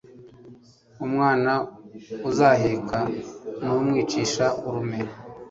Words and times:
umwana 1.05 1.51
uzaheka 2.29 2.99
ntumwicisha 3.59 4.45
urume 4.67 4.99